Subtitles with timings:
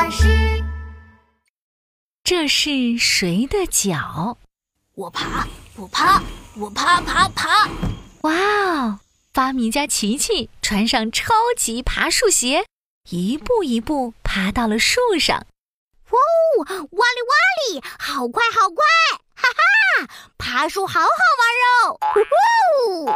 [0.00, 0.24] 巴士。
[2.24, 4.38] 这是谁的脚？
[4.94, 6.22] 我爬，我爬，
[6.56, 7.68] 我爬爬爬！
[8.22, 9.00] 哇哦！
[9.34, 12.64] 发明家琪琪穿上超级爬树鞋，
[13.10, 15.44] 一步一步爬到了树上。
[16.08, 16.18] 哇
[16.66, 16.76] 哦！
[16.76, 17.34] 哇哩哇
[17.68, 18.82] 哩，好快好快！
[19.34, 20.08] 哈哈，
[20.38, 21.98] 爬树好好玩哦！
[22.14, 23.12] 呼呼！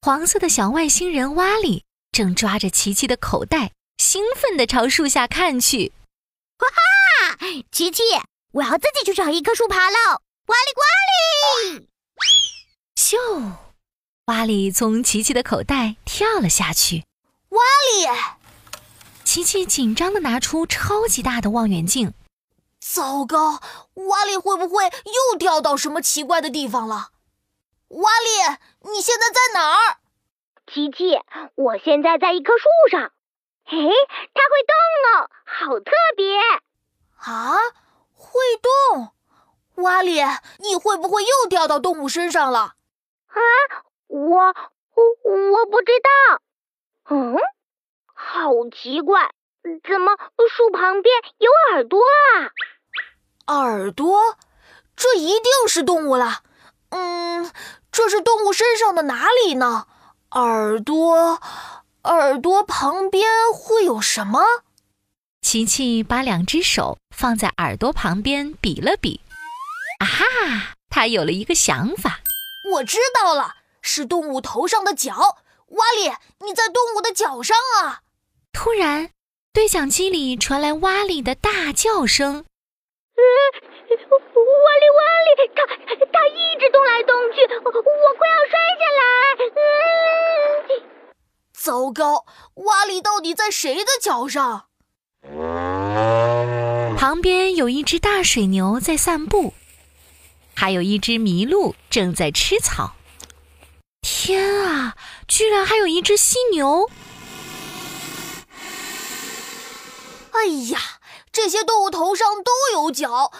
[0.00, 5.92] 黄色的小外星人瓦里正抓着琪琪的口袋，兴奋地朝树下看去。
[6.58, 7.36] 哈哈，
[7.70, 8.02] 琪琪！
[8.52, 9.96] 我要自己去找一棵树爬喽！
[10.46, 10.82] 哇哩呱
[11.80, 11.88] 哩！
[12.94, 13.52] 咻！
[14.26, 17.04] 瓦里从琪琪的口袋跳了下去。
[17.48, 18.06] 哇里！
[19.24, 22.14] 琪琪紧张的拿出超级大的望远镜。
[22.80, 23.60] 糟糕！
[23.94, 27.10] 瓦里会不会又掉到什么奇怪的地方了？
[27.88, 29.98] 瓦里，你现在在哪儿？
[30.72, 31.18] 琪琪，
[31.56, 33.12] 我现在在一棵树上。
[33.66, 33.76] 嘿，
[34.34, 34.74] 它会动
[35.10, 36.38] 哦，好特别！
[37.16, 37.56] 啊？
[38.12, 38.40] 会
[38.92, 39.12] 动，
[39.76, 40.20] 瓦里，
[40.58, 42.74] 你会不会又掉到动物身上了？
[43.28, 43.40] 啊，
[44.06, 46.40] 我我我不知道。
[47.10, 47.36] 嗯，
[48.12, 49.30] 好奇怪，
[49.62, 50.16] 怎么
[50.48, 52.52] 树旁边有耳朵啊？
[53.54, 54.36] 耳朵，
[54.96, 56.42] 这一定是动物了。
[56.90, 57.50] 嗯，
[57.90, 59.86] 这是动物身上的哪里呢？
[60.32, 61.40] 耳朵，
[62.04, 64.44] 耳朵旁边会有什么？
[65.40, 69.20] 琪琪把两只手放在耳朵旁边比了比，
[70.00, 70.74] 啊哈！
[70.88, 72.20] 他有了一个想法。
[72.72, 75.12] 我知道了，是动物头上的角。
[75.68, 76.12] 瓦里，
[76.46, 78.00] 你在动物的脚上啊！
[78.52, 79.10] 突然，
[79.52, 82.44] 对讲机里传来瓦里的大叫声
[83.16, 83.22] ：“呃，
[83.90, 85.66] 瓦里瓦里，它
[86.12, 89.02] 它一直动来动去，我快要摔下来！”
[91.64, 92.26] 糟糕，
[92.56, 94.66] 瓦里到底在谁的脚上？
[96.98, 99.54] 旁边有一只大水牛在散步，
[100.54, 102.92] 还有一只麋鹿正在吃草。
[104.02, 104.94] 天啊，
[105.26, 106.90] 居然还有一只犀牛！
[110.32, 110.78] 哎呀，
[111.32, 113.32] 这些动物头上都有角，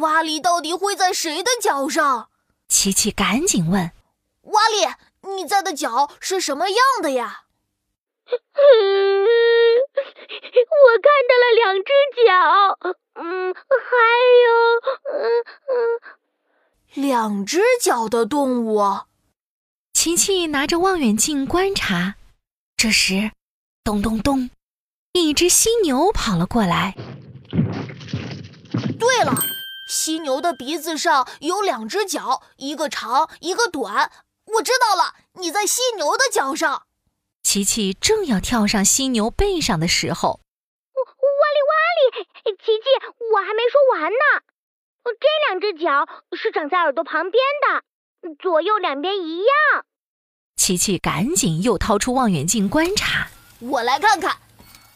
[0.00, 2.30] 瓦里到底会在谁的脚上？
[2.68, 3.92] 琪琪赶紧问
[4.48, 4.86] ：“瓦里，
[5.36, 7.42] 你在的脚是什么样的呀？”
[10.68, 11.92] 我看到了两只
[12.26, 12.32] 脚，
[13.14, 13.60] 嗯，还
[14.46, 14.48] 有，
[15.12, 15.14] 嗯
[15.68, 15.74] 嗯，
[16.94, 18.82] 两只脚的动物。
[19.92, 22.16] 琪琪拿着望远镜观察，
[22.76, 23.30] 这时，
[23.84, 24.50] 咚咚咚，
[25.12, 26.94] 一只犀牛跑了过来。
[28.98, 29.34] 对了，
[29.88, 34.10] 犀牛的鼻子上有两只脚，一个长，一个短。
[34.46, 36.86] 我知道了，你在犀牛的脚上。
[37.46, 40.40] 琪琪正要跳上犀牛背上的时候。
[42.58, 42.82] 琪琪，
[43.32, 44.42] 我还没说完呢。
[45.04, 49.84] 这两只脚是长在耳朵旁边的，左右两边一样。
[50.56, 53.28] 琪琪赶紧又掏出望远镜观察。
[53.60, 54.38] 我来看看。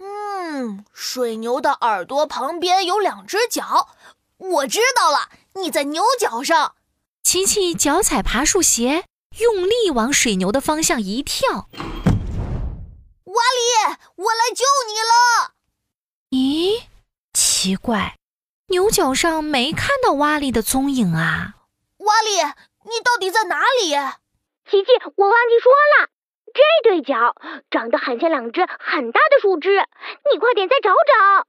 [0.00, 3.88] 嗯，水牛的耳朵旁边有两只脚。
[4.36, 6.74] 我知道了，你在牛角上。
[7.22, 9.06] 琪琪脚踩爬树鞋，
[9.38, 11.70] 用力往水牛的方向一跳。
[14.54, 15.52] 救你了。
[16.30, 16.84] 咦？
[17.32, 18.16] 奇怪，
[18.68, 21.54] 牛角上没看到瓦力的踪影啊！
[21.98, 22.36] 瓦力，
[22.84, 23.90] 你到底在哪里？
[24.70, 26.08] 琪琪，我忘记说了，
[26.52, 27.34] 这对角
[27.70, 29.70] 长得很像两只很大的树枝，
[30.32, 31.46] 你快点再找找。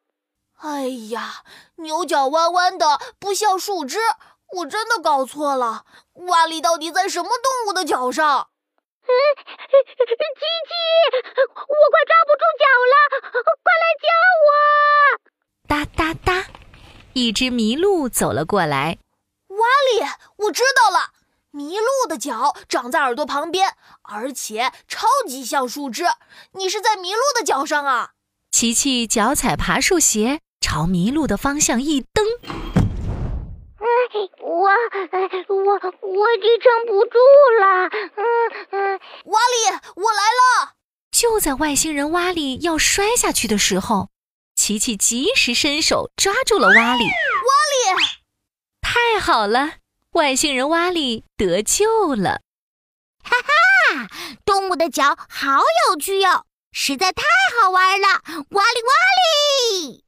[0.68, 1.44] 哎呀，
[1.76, 4.00] 牛角弯弯的，不像树枝，
[4.54, 5.86] 我真的搞错了。
[6.14, 8.50] 瓦力到底在什么动物的脚上？
[9.08, 10.72] 嗯，琪琪，
[11.46, 12.96] 我快抓不住脚了，
[13.64, 14.06] 快来救
[14.46, 14.50] 我！
[15.68, 16.48] 哒哒哒，
[17.14, 18.98] 一只麋鹿走了过来。
[19.50, 19.58] 瓦
[19.94, 20.02] 里，
[20.38, 21.12] 我知道了，
[21.54, 26.04] 麋鹿的脚长在耳朵旁边，而且超级像树枝。
[26.54, 28.12] 你是在麋鹿的脚上啊？
[28.52, 32.26] 琪琪脚踩爬树鞋，朝麋鹿的方向一蹬。
[34.16, 37.20] 哎，我，我，我支撑不住
[37.60, 37.90] 了。
[38.16, 38.24] 嗯
[38.72, 40.22] 嗯，瓦里，我来
[40.64, 40.76] 了！
[41.12, 44.10] 就在外星人瓦里要摔下去的时候。
[44.56, 48.06] 琪琪及时伸手抓住了瓦里，瓦里，
[48.80, 49.74] 太好了，
[50.14, 52.40] 外星人瓦里得救了！
[53.22, 54.08] 哈哈，
[54.46, 57.24] 动物的脚好有趣哟，实在太
[57.60, 58.08] 好玩了，
[58.52, 60.05] 瓦里瓦里。